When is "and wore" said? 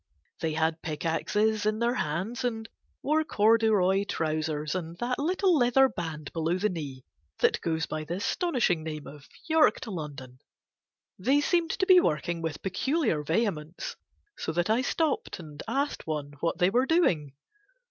2.43-3.23